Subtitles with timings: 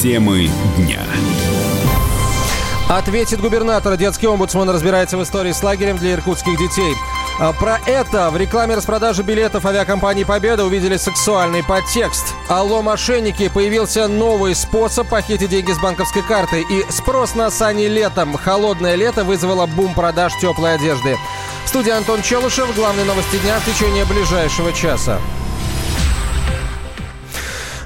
[0.00, 1.02] Темы дня.
[2.88, 3.98] Ответит губернатор.
[3.98, 6.94] Детский омбудсман разбирается в истории с лагерем для иркутских детей.
[7.38, 12.34] А про это в рекламе распродажи билетов авиакомпании «Победа» увидели сексуальный подтекст.
[12.48, 16.62] Алло, мошенники, появился новый способ похитить деньги с банковской карты.
[16.62, 18.38] И спрос на сани летом.
[18.38, 21.18] Холодное лето вызвало бум продаж теплой одежды.
[21.66, 22.74] В студии Антон Челышев.
[22.74, 25.20] Главные новости дня в течение ближайшего часа.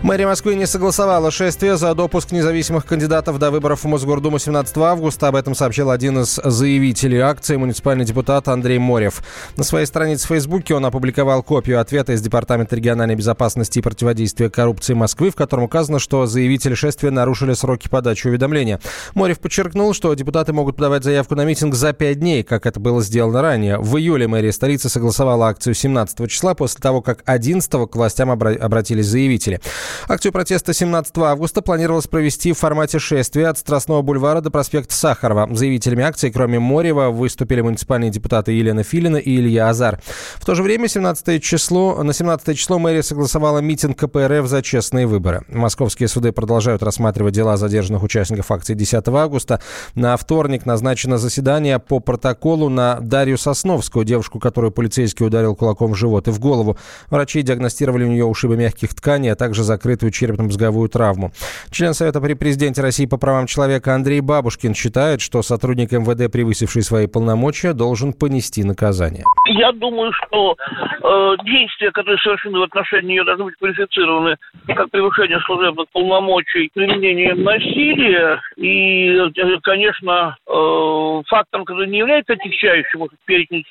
[0.04, 5.28] Мэрия Москвы не согласовала шествие за допуск независимых кандидатов до выборов в Мосгордуму 17 августа.
[5.28, 9.22] Об этом сообщил один из заявителей акции, муниципальный депутат Андрей Морев.
[9.56, 14.50] На своей странице в Фейсбуке он опубликовал копию ответа из Департамента региональной безопасности и противодействия
[14.50, 18.80] коррупции Москвы, в котором указано, что заявители шествия нарушили сроки подачи уведомления.
[19.14, 23.00] Морев подчеркнул, что депутаты могут подавать заявку на митинг за пять дней, как это было
[23.00, 23.78] сделано ранее.
[23.78, 29.06] В июле мэрия столицы согласовала акцию 17 числа после того, как 11 к властям обратились
[29.06, 29.62] заявители.
[30.08, 35.48] Акцию протеста 17 августа планировалось провести в формате шествия от Страстного бульвара до проспекта Сахарова.
[35.54, 40.00] Заявителями акции, кроме Морева, выступили муниципальные депутаты Елена Филина и Илья Азар.
[40.36, 45.06] В то же время 17 число, на 17 число мэрия согласовала митинг КПРФ за честные
[45.06, 45.42] выборы.
[45.48, 49.60] Московские суды продолжают рассматривать дела задержанных участников акции 10 августа.
[49.94, 55.96] На вторник назначено заседание по протоколу на Дарью Сосновскую, девушку, которую полицейский ударил кулаком в
[55.96, 56.76] живот и в голову.
[57.08, 61.30] Врачи диагностировали у нее ушибы мягких тканей, а также закрыли закрытую черепно-мозговую травму.
[61.70, 66.82] Член Совета при президенте России по правам человека Андрей Бабушкин считает, что сотрудник МВД, превысивший
[66.82, 69.24] свои полномочия, должен понести наказание.
[69.46, 74.36] Я думаю, что э, действия, которые совершены в отношении нее, должны быть квалифицированы
[74.68, 78.40] как превышение служебных полномочий применением насилия.
[78.56, 79.18] И,
[79.62, 83.64] конечно, э, фактором, который не является отягчающим, перечень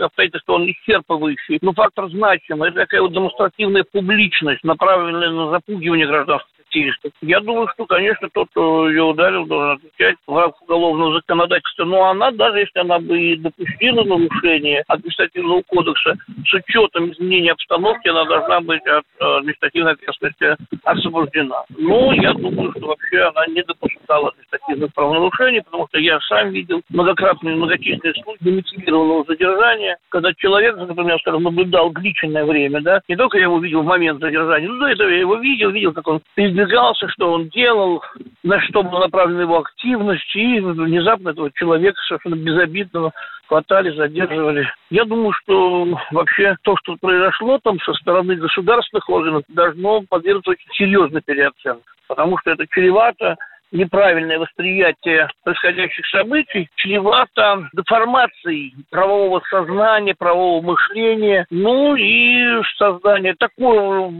[0.00, 2.70] обстоятельств, он исчерпывающий, но фактор значимый.
[2.70, 7.12] Это такая вот демонстративная публичность, направленная на запугивание гражданских активистов.
[7.20, 11.84] Я думаю, что, конечно, тот, кто ее ударил, должен отвечать в рамках уголовного законодательства.
[11.84, 16.16] Но она, даже если она бы и допустила нарушение административного кодекса,
[16.46, 21.64] с учетом изменения обстановки, она должна быть от административной ответственности освобождена.
[21.76, 26.82] Но я думаю, что вообще она не допускала административных правонарушений, потому что я сам видел
[26.90, 33.38] многократные, многочисленные случаи мотивированного задержания, когда человек, например, скажем, наблюдал длительное время, да, не только
[33.38, 36.20] я его видел в момент задержания, но до этого я его видел, видел, как он
[36.60, 38.02] передвигался, что он делал,
[38.42, 43.12] на что была направлена его активность, и внезапно этого человека совершенно безобидного
[43.48, 44.68] хватали, задерживали.
[44.90, 50.70] Я думаю, что вообще то, что произошло там со стороны государственных органов, должно подвергнуться очень
[50.72, 53.36] серьезной переоценке, потому что это чревато
[53.72, 64.10] неправильное восприятие происходящих событий чревато деформацией правового сознания, правового мышления, ну и создание такого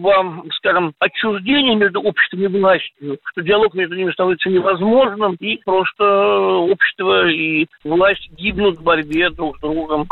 [0.55, 7.28] скажем, отчуждения между обществом и властью, что диалог между ними становится невозможным, и просто общество
[7.28, 10.09] и власть гибнут в борьбе друг с другом.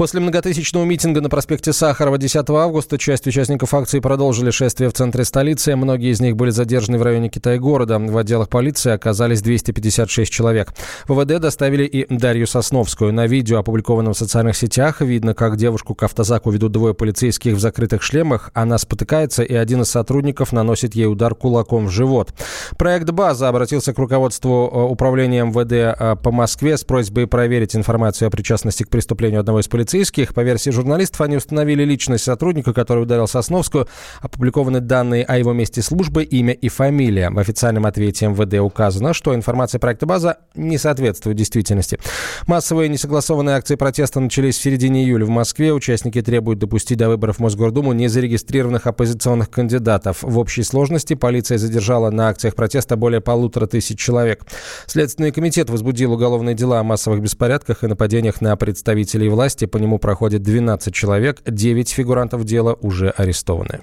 [0.00, 5.26] После многотысячного митинга на проспекте Сахарова 10 августа часть участников акции продолжили шествие в центре
[5.26, 5.76] столицы.
[5.76, 7.98] Многие из них были задержаны в районе Китай-города.
[7.98, 10.72] В отделах полиции оказались 256 человек.
[11.06, 13.12] В ВВД доставили и Дарью Сосновскую.
[13.12, 17.60] На видео, опубликованном в социальных сетях, видно, как девушку к автозаку ведут двое полицейских в
[17.60, 18.52] закрытых шлемах.
[18.54, 22.32] Она спотыкается, и один из сотрудников наносит ей удар кулаком в живот.
[22.78, 28.28] Проект «База» обратился к руководству э, управления МВД э, по Москве с просьбой проверить информацию
[28.28, 30.34] о причастности к преступлению одного из полицейских полицейских.
[30.34, 33.88] По версии журналистов, они установили личность сотрудника, который ударил Сосновскую.
[34.20, 37.30] Опубликованы данные о его месте службы, имя и фамилия.
[37.30, 41.98] В официальном ответе МВД указано, что информация проекта «База» не соответствует действительности.
[42.46, 45.72] Массовые несогласованные акции протеста начались в середине июля в Москве.
[45.72, 50.22] Участники требуют допустить до выборов в Мосгордуму незарегистрированных оппозиционных кандидатов.
[50.22, 54.44] В общей сложности полиция задержала на акциях протеста более полутора тысяч человек.
[54.86, 59.64] Следственный комитет возбудил уголовные дела о массовых беспорядках и нападениях на представителей власти.
[59.64, 63.80] По нему проходит 12 человек, 9 фигурантов дела уже арестованы.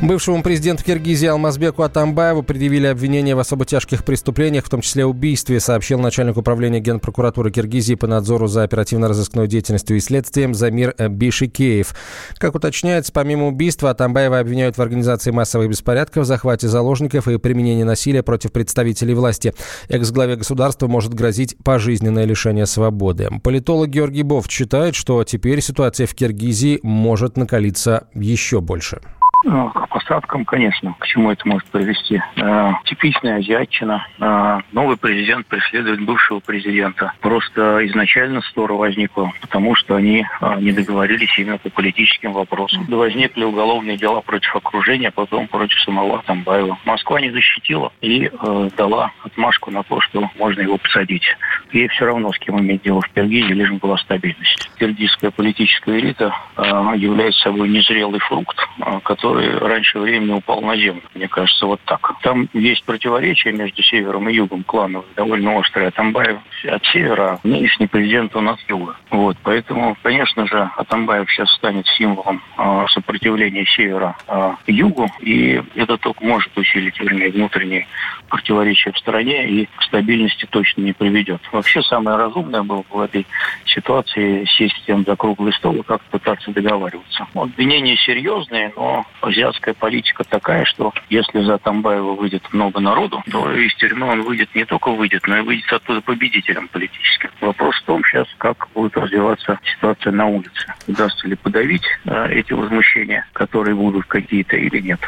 [0.00, 5.58] Бывшему президенту Киргизии Алмазбеку Атамбаеву предъявили обвинения в особо тяжких преступлениях, в том числе убийстве,
[5.58, 11.96] сообщил начальник управления Генпрокуратуры Киргизии по надзору за оперативно-розыскной деятельностью и следствием Замир Бишикеев.
[12.36, 18.22] Как уточняется, помимо убийства, Атамбаева обвиняют в организации массовых беспорядков, захвате заложников и применении насилия
[18.22, 19.52] против представителей власти.
[19.88, 23.30] Экс-главе государства может грозить пожизненное лишение свободы.
[23.42, 29.00] Политолог Георгий Бов считает, что теперь ситуация в Киргизии может накалиться еще больше.
[29.44, 32.20] Ну, к посадкам, конечно, к чему это может привести.
[32.36, 34.04] Э, типичная азиатчина.
[34.18, 37.12] Э, новый президент преследует бывшего президента.
[37.20, 42.84] Просто изначально ссора возникла, потому что они э, не договорились именно по политическим вопросам.
[42.88, 46.76] Да возникли уголовные дела против окружения, потом против самого Тамбаева.
[46.84, 51.24] Москва не защитила и э, дала отмашку на то, что можно его посадить.
[51.72, 54.68] Ей все равно, с кем иметь дело в Киргизии, лишь бы была стабильность.
[54.78, 56.62] Киргизская политическая элита э,
[56.96, 61.02] является собой незрелый фрукт, э, который который раньше времени упал на землю.
[61.14, 62.14] Мне кажется, вот так.
[62.22, 65.88] Там есть противоречия между севером и югом кланов довольно острые.
[65.88, 68.96] Атамбаев от севера, а нынешний президент у нас юга.
[69.10, 75.98] Вот, поэтому, конечно же, Атамбаев сейчас станет символом э, сопротивления севера э, югу, и это
[75.98, 77.86] только может усилить, вернее, внутренние
[78.28, 81.40] противоречия в стране и к стабильности точно не приведет.
[81.52, 83.26] Вообще самое разумное было в этой
[83.66, 87.26] ситуации сесть всем за круглый стол и как-то пытаться договариваться.
[87.34, 93.74] Обвинения серьезные, но азиатская политика такая, что если за Тамбаева выйдет много народу, то из
[93.76, 97.30] тюрьмы он выйдет не только выйдет, но и выйдет оттуда победителем политическим.
[97.40, 100.74] Вопрос в том сейчас, как будет развиваться ситуация на улице.
[100.86, 105.00] Удастся ли подавить э, эти возмущения, которые будут какие-то или нет.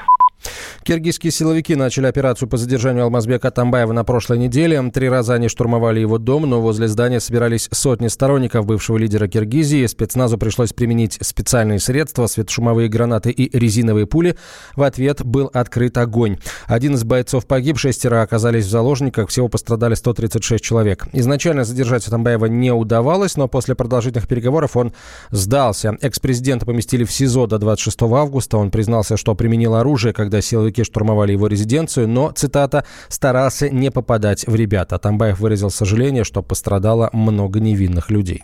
[0.91, 4.83] Киргизские силовики начали операцию по задержанию Алмазбека Атамбаева на прошлой неделе.
[4.93, 9.87] Три раза они штурмовали его дом, но возле здания собирались сотни сторонников бывшего лидера Киргизии.
[9.87, 14.37] Спецназу пришлось применить специальные средства, светошумовые гранаты и резиновые пули.
[14.75, 16.39] В ответ был открыт огонь.
[16.67, 19.29] Один из бойцов погиб, шестеро оказались в заложниках.
[19.29, 21.07] Всего пострадали 136 человек.
[21.13, 24.93] Изначально задержать Атамбаева не удавалось, но после продолжительных переговоров он
[25.31, 25.97] сдался.
[26.01, 28.59] Экс-президента поместили в СИЗО до 26 августа.
[28.59, 30.43] Он признался, что применил оружие, когда когда
[30.81, 34.93] силовики штурмовали его резиденцию, но, цитата, «старался не попадать в ребят».
[34.93, 38.43] Атамбаев выразил сожаление, что пострадало много невинных людей.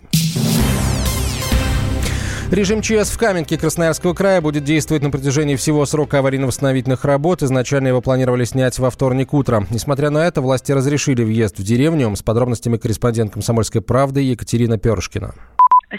[2.50, 7.42] Режим ЧС в Каменке Красноярского края будет действовать на протяжении всего срока аварийно-восстановительных работ.
[7.42, 9.66] Изначально его планировали снять во вторник утром.
[9.70, 12.14] Несмотря на это, власти разрешили въезд в деревню.
[12.14, 15.34] С подробностями корреспондент «Комсомольской правды» Екатерина Першкина.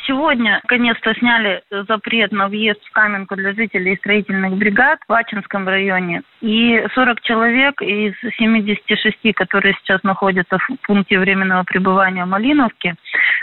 [0.05, 6.21] Сегодня, наконец-то, сняли запрет на въезд в Каменку для жителей строительных бригад в Ачинском районе.
[6.41, 12.95] И 40 человек из 76, которые сейчас находятся в пункте временного пребывания в Малиновке,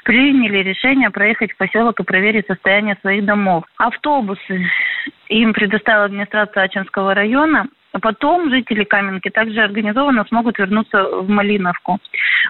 [0.04, 3.64] приняли решение проехать в поселок и проверить состояние своих домов.
[3.78, 4.70] Автобусы
[5.28, 7.66] им предоставила администрация Ачинского района.
[7.94, 12.00] А потом жители Каменки также организованно смогут вернуться в Малиновку.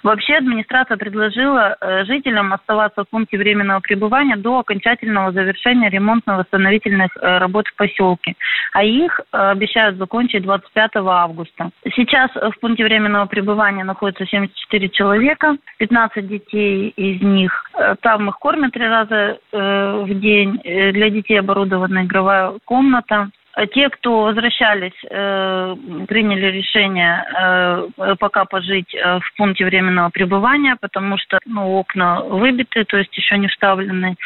[0.03, 7.39] Вообще администрация предложила э, жителям оставаться в пункте временного пребывания до окончательного завершения ремонтно-восстановительных э,
[7.39, 8.37] работ в поселке.
[8.73, 11.71] А их э, обещают закончить 25 августа.
[11.95, 17.71] Сейчас в пункте временного пребывания находится 74 человека, 15 детей из них.
[18.01, 20.59] Там их кормят три раза в день.
[20.65, 23.29] Для детей оборудована игровая комната.
[23.73, 25.77] Те, кто возвращались, э,
[26.09, 32.85] приняли решение э, пока пожить э, в пункте временного пребывания, потому что ну, окна выбиты,
[32.85, 34.17] то есть еще не вставлены,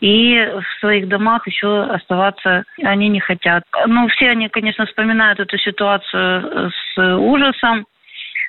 [0.00, 3.64] и в своих домах еще оставаться они не хотят.
[3.86, 7.84] Ну, все они, конечно, вспоминают эту ситуацию с ужасом,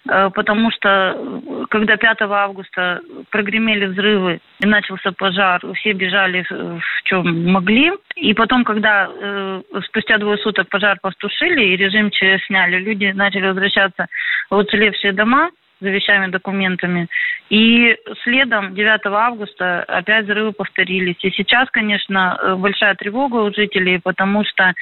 [0.06, 7.52] потому что э, когда 5 августа прогремели взрывы и начался пожар, все бежали в чем
[7.52, 7.92] могли.
[8.16, 13.48] И потом, когда э, спустя двое суток пожар потушили и режим ЧС сняли, люди начали
[13.48, 14.08] возвращаться
[14.50, 15.50] в уцелевшие дома,
[15.80, 17.08] за вещами, документами.
[17.50, 21.18] И следом 9 августа опять взрывы повторились.
[21.24, 24.74] И сейчас, конечно, большая тревога у жителей, потому что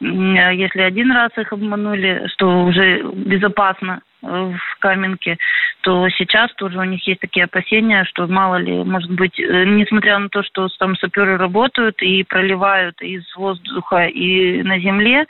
[0.00, 5.36] если один раз их обманули, что уже безопасно в Каменке,
[5.82, 10.18] то сейчас тоже у них есть такие опасения, что мало ли, может быть, э, несмотря
[10.18, 15.26] на то, что там саперы работают и проливают из воздуха и на земле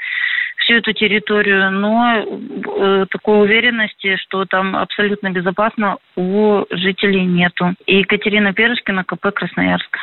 [0.65, 7.75] всю эту территорию, но э, такой уверенности, что там абсолютно безопасно, у жителей нету.
[7.87, 9.99] И Екатерина Перышкина, КП Красноярск.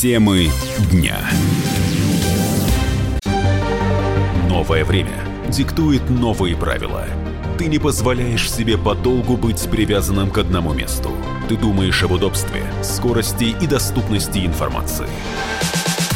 [0.00, 0.46] Темы
[0.92, 1.16] дня.
[4.48, 5.08] Новое время
[5.48, 7.04] диктует новые правила.
[7.58, 11.10] Ты не позволяешь себе подолгу быть привязанным к одному месту.
[11.48, 15.08] Ты думаешь об удобстве, скорости и доступности информации.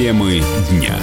[0.00, 0.40] Темы
[0.70, 0.98] дня.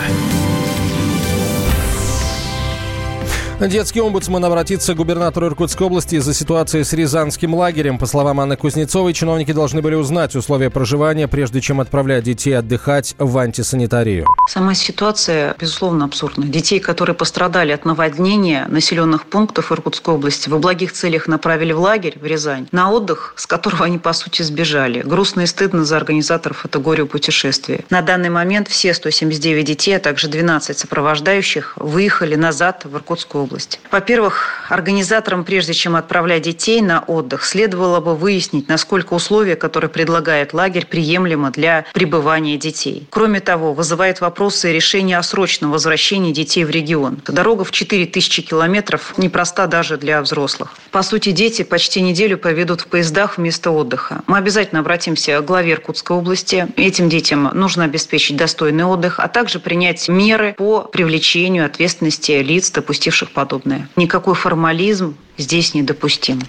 [3.60, 7.98] Детский омбудсман обратится к губернатору Иркутской области из-за ситуации с Рязанским лагерем.
[7.98, 13.16] По словам Анны Кузнецовой, чиновники должны были узнать условия проживания, прежде чем отправлять детей отдыхать
[13.18, 14.28] в антисанитарию.
[14.48, 16.46] Сама ситуация, безусловно, абсурдна.
[16.46, 22.20] Детей, которые пострадали от наводнения населенных пунктов Иркутской области, в благих целях направили в лагерь
[22.22, 25.02] в Рязань на отдых, с которого они, по сути, сбежали.
[25.02, 27.84] Грустно и стыдно за организаторов горе путешествия.
[27.90, 33.80] На данный момент все 179 детей, а также 12 сопровождающих выехали назад в Иркутскую область.
[33.92, 40.54] Во-первых, организаторам, прежде чем отправлять детей на отдых, следовало бы выяснить, насколько условия, которые предлагает
[40.54, 43.08] лагерь, приемлемы для пребывания детей.
[43.10, 47.20] Кроме того, вызывает вопросы решения о срочном возвращении детей в регион.
[47.28, 50.74] Дорога в 4000 километров непроста даже для взрослых.
[50.92, 54.22] По сути, дети почти неделю поведут в поездах вместо отдыха.
[54.28, 56.68] Мы обязательно обратимся к главе Иркутской области.
[56.76, 63.32] Этим детям нужно обеспечить достойный отдых, а также принять меры по привлечению ответственности лиц, допустивших
[63.38, 63.88] подобное.
[63.96, 66.42] Никакой формализм здесь недопустим.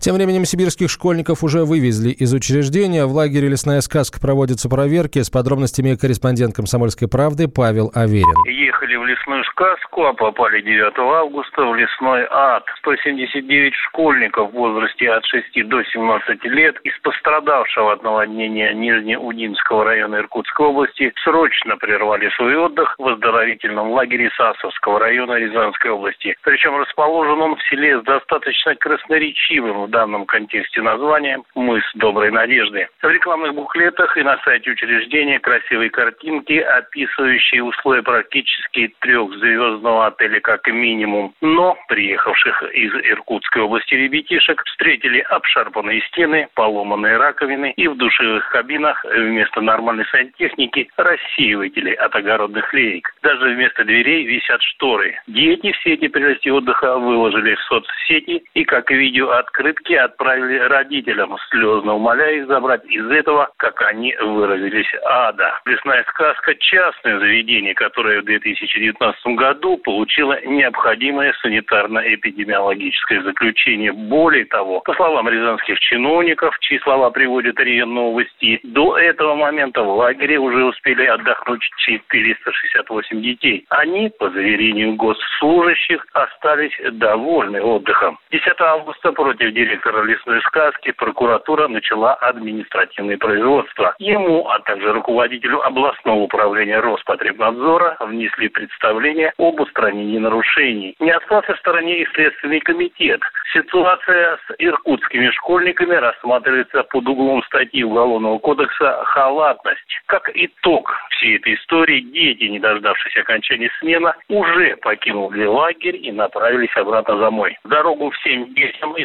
[0.00, 3.04] Тем временем сибирских школьников уже вывезли из учреждения.
[3.04, 5.20] В лагере «Лесная сказка» проводятся проверки.
[5.20, 8.44] С подробностями корреспондент «Комсомольской правды» Павел Аверин.
[8.46, 12.64] Ехали в лесную сказку, а попали 9 августа в лесной ад.
[12.78, 20.16] 179 школьников в возрасте от 6 до 17 лет из пострадавшего от наводнения Нижнеудинского района
[20.16, 26.36] Иркутской области срочно прервали свой отдых в оздоровительном лагере Сасовского района Рязанской области.
[26.42, 32.88] Причем расположен он в селе с достаточно красноречивым в данном контексте названием «Мыс Доброй Надежды».
[33.02, 40.66] В рекламных буклетах и на сайте учреждения красивые картинки, описывающие условия практически трехзвездного отеля как
[40.68, 41.32] минимум.
[41.40, 49.02] Но приехавших из Иркутской области ребятишек встретили обшарпанные стены, поломанные раковины и в душевых кабинах
[49.04, 53.14] вместо нормальной сантехники рассеиватели от огородных леек.
[53.22, 55.18] Даже вместо дверей висят шторы.
[55.26, 59.30] Дети все эти прелести отдыха выложили в соцсети и как видео
[59.78, 65.60] открытки отправили родителям, слезно умоляя их забрать из этого, как они выразились, ада.
[65.66, 73.92] Лесная сказка– частное заведение, которое в 2019 году получило необходимое санитарно-эпидемиологическое заключение.
[73.92, 79.88] Более того, по словам рязанских чиновников, чьи слова приводят РИА Новости, до этого момента в
[79.88, 83.64] лагере уже успели отдохнуть 468 детей.
[83.68, 88.18] Они, по заверению госслужащих, остались довольны отдыхом.
[88.30, 93.94] 10 августа против директора лесной сказки прокуратура начала административное производство.
[93.98, 100.94] Ему, а также руководителю областного управления Роспотребнадзора внесли представление об устранении нарушений.
[101.00, 103.20] Не остался в стороне и Следственный комитет.
[103.52, 110.02] Ситуация с иркутскими школьниками рассматривается под углом статьи Уголовного кодекса «Халатность».
[110.06, 116.74] Как итог всей этой истории, дети, не дождавшись окончания смена, уже покинули лагерь и направились
[116.76, 117.56] обратно домой.
[117.64, 119.04] Дорогу всем детям и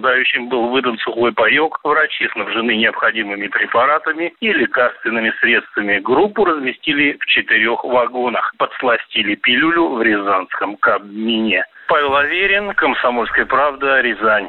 [0.00, 5.98] сопровождающим был выдан сухой паек, врачи снабжены необходимыми препаратами и лекарственными средствами.
[5.98, 11.64] Группу разместили в четырех вагонах, подсластили пилюлю в Рязанском Кабмине.
[11.88, 14.48] Павел Аверин, Комсомольская правда, Рязань.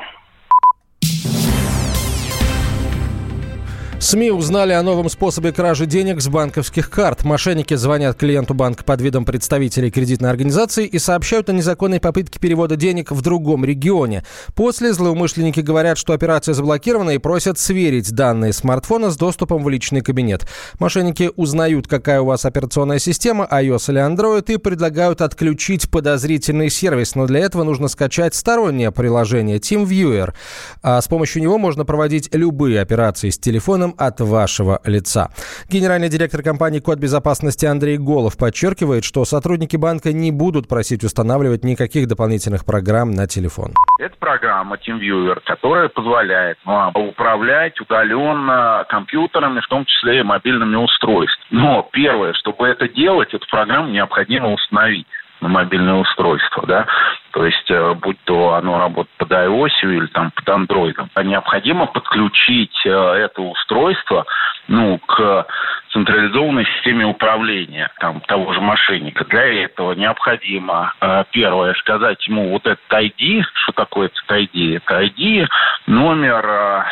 [4.02, 7.24] СМИ узнали о новом способе кражи денег с банковских карт.
[7.24, 12.76] Мошенники звонят клиенту банка под видом представителей кредитной организации и сообщают о незаконной попытке перевода
[12.76, 14.26] денег в другом регионе.
[14.56, 20.02] После злоумышленники говорят, что операция заблокирована и просят сверить данные смартфона с доступом в личный
[20.02, 20.48] кабинет.
[20.80, 27.14] Мошенники узнают, какая у вас операционная система, iOS или Android, и предлагают отключить подозрительный сервис.
[27.14, 30.34] Но для этого нужно скачать стороннее приложение TeamViewer.
[30.82, 35.30] А с помощью него можно проводить любые операции с телефоном от вашего лица.
[35.70, 41.64] Генеральный директор компании «Код безопасности» Андрей Голов подчеркивает, что сотрудники банка не будут просить устанавливать
[41.64, 43.74] никаких дополнительных программ на телефон.
[44.00, 51.48] Это программа TeamViewer, которая позволяет вам управлять удаленно компьютерами, в том числе и мобильными устройствами.
[51.52, 55.08] Но первое, чтобы это делать, эту программу необходимо установить
[55.42, 56.86] на мобильное устройство, да,
[57.32, 61.86] то есть э, будь то оно работает под iOS или там под Android, а необходимо
[61.88, 64.26] подключить э, это устройство
[64.68, 65.48] ну, к
[65.92, 69.26] централизованной системе управления там, того же мошенника.
[69.26, 74.78] Для этого необходимо, э, первое, сказать ему вот этот ID, что такое этот ID?
[74.78, 75.48] Это ID,
[75.88, 76.86] номер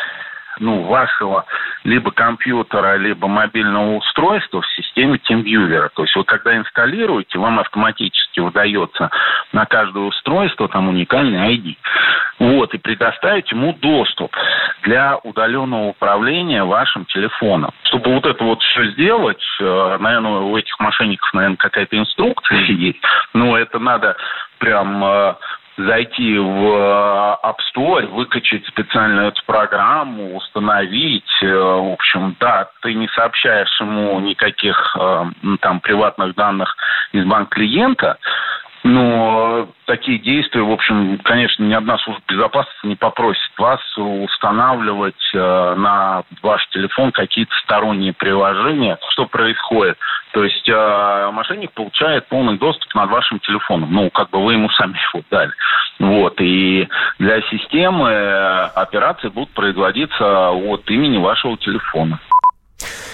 [0.60, 1.46] ну, вашего
[1.84, 5.88] либо компьютера, либо мобильного устройства в системе TeamViewer.
[5.94, 9.10] То есть вы когда инсталируете, вам автоматически выдается
[9.52, 11.76] на каждое устройство там уникальный ID.
[12.38, 14.34] Вот, и предоставить ему доступ
[14.82, 17.70] для удаленного управления вашим телефоном.
[17.84, 23.00] Чтобы вот это вот все сделать, э, наверное, у этих мошенников, наверное, какая-то инструкция есть,
[23.34, 24.16] но это надо
[24.58, 25.34] прям э,
[25.86, 31.24] зайти в э, App Store, выкачать специальную эту программу, установить.
[31.40, 34.96] В общем, да, ты не сообщаешь ему никаких
[35.60, 36.76] там приватных данных
[37.12, 38.18] из банк клиента,
[38.82, 45.74] но такие действия, в общем, конечно, ни одна служба безопасности не попросит вас устанавливать э,
[45.76, 48.98] на ваш телефон какие-то сторонние приложения.
[49.10, 49.98] Что происходит?
[50.32, 53.92] То есть э, мошенник получает полный доступ над вашим телефоном.
[53.92, 55.52] Ну, как бы вы ему сами его дали.
[55.98, 56.40] Вот.
[56.40, 62.18] И для системы операции будут производиться от имени вашего телефона.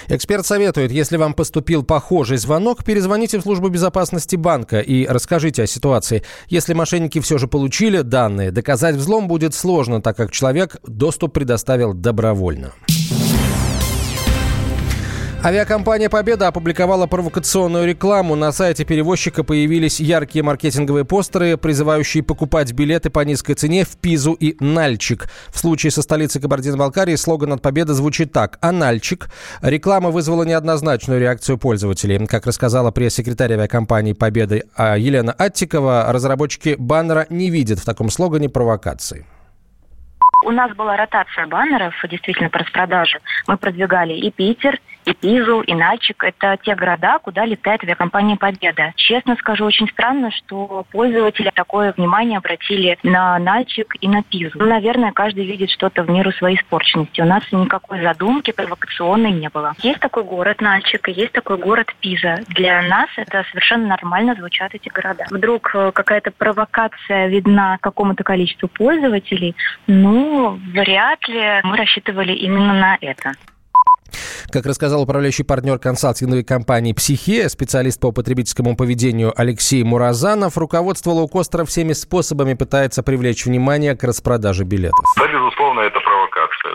[0.09, 5.67] Эксперт советует, если вам поступил похожий звонок, перезвоните в службу безопасности банка и расскажите о
[5.67, 6.23] ситуации.
[6.49, 11.93] Если мошенники все же получили данные, доказать взлом будет сложно, так как человек доступ предоставил
[11.93, 12.73] добровольно.
[15.47, 18.35] Авиакомпания «Победа» опубликовала провокационную рекламу.
[18.35, 24.33] На сайте перевозчика появились яркие маркетинговые постеры, призывающие покупать билеты по низкой цене в Пизу
[24.33, 25.27] и Нальчик.
[25.51, 29.29] В случае со столицей Кабардино-Балкарии слоган от «Победы» звучит так «А Нальчик».
[29.63, 32.27] Реклама вызвала неоднозначную реакцию пользователей.
[32.27, 39.25] Как рассказала пресс-секретарь авиакомпании «Победы» Елена Аттикова, разработчики баннера не видят в таком слогане провокации.
[40.45, 43.21] У нас была ротация баннеров действительно по распродаже.
[43.47, 46.23] Мы продвигали и Питер, и Пизу, и Нальчик.
[46.25, 48.93] Это те города, куда летает авиакомпания «Победа».
[48.97, 54.59] Честно скажу, очень странно, что пользователи такое внимание обратили на Нальчик и на Пизу.
[54.59, 57.21] Ну, наверное, каждый видит что-то в меру своей испорченности.
[57.21, 59.75] У нас никакой задумки провокационной не было.
[59.83, 62.41] Есть такой город Нальчик и есть такой город Пиза.
[62.49, 65.27] Для нас это совершенно нормально звучат эти города.
[65.31, 69.55] Вдруг э, какая-то провокация видна какому-то количеству пользователей,
[69.87, 73.35] ну, вряд ли мы рассчитывали именно на это.
[74.51, 81.65] Как рассказал управляющий партнер консалтинговой компании «Психея», специалист по потребительскому поведению Алексей Муразанов, руководство лоукостера
[81.65, 85.05] всеми способами пытается привлечь внимание к распродаже билетов.
[85.17, 85.99] Да, безусловно, это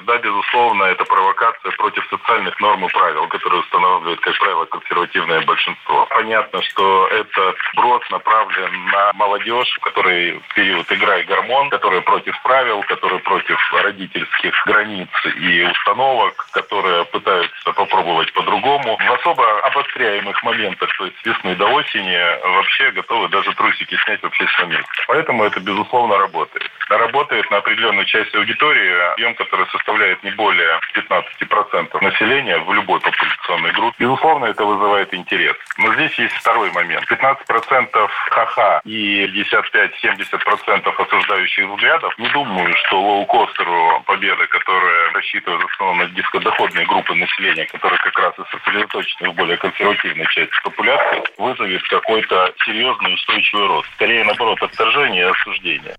[0.04, 6.08] Да, безусловно, это провокация против социальных норм и правил, которые устанавливает, как правило, консервативное большинство.
[6.10, 12.42] Понятно, что этот брод направлен на молодежь, в которой в период игры гормон, которая против
[12.44, 18.98] правил, которая против родительских границ и установок, которые пытаются попробовать по-другому.
[18.98, 22.18] В особо обостряемых моментах, то есть с весны до осени,
[22.56, 25.04] вообще готовы даже трусики снять в общественном месте.
[25.08, 26.72] Поэтому это, безусловно, работает.
[26.90, 29.81] Работает на определенную часть аудитории, объем, который составляет
[30.24, 33.96] не более 15% населения в любой популяционной группе.
[34.00, 35.56] Безусловно, это вызывает интерес.
[35.78, 37.06] Но здесь есть второй момент.
[37.10, 42.18] 15% ха-ха и 55-70% осуждающих взглядов.
[42.18, 48.18] Не думаю, что лоукостеру победа, которая рассчитывает в основном на низкодоходные группы населения, которые как
[48.20, 53.90] раз и сосредоточены в более консервативной части популяции, вызовет какой-то серьезный устойчивый рост.
[53.96, 55.96] Скорее, наоборот, отторжение и осуждение.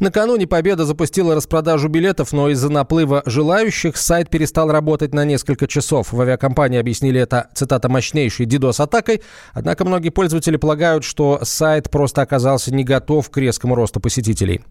[0.00, 6.12] Накануне Победа запустила распродажу билетов, но из-за наплыва желающих сайт перестал работать на несколько часов.
[6.12, 9.22] В авиакомпании объяснили это, цитата, мощнейшей DDoS-атакой.
[9.52, 14.62] Однако многие пользователи полагают, что сайт просто оказался не готов к резкому росту посетителей.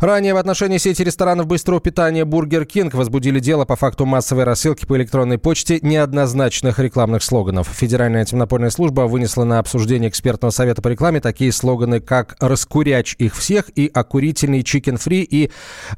[0.00, 4.86] Ранее в отношении сети ресторанов быстрого питания Burger King возбудили дело по факту массовой рассылки
[4.86, 7.68] по электронной почте неоднозначных рекламных слоганов.
[7.68, 13.36] Федеральная антимонопольная служба вынесла на обсуждение экспертного совета по рекламе такие слоганы, как «Раскуряч их
[13.36, 15.50] всех» и «Окурительный чикен фри» и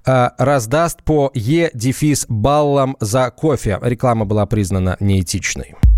[0.04, 3.78] э, «Раздаст по Е дефис баллам за кофе».
[3.80, 5.76] Реклама была признана неэтичной.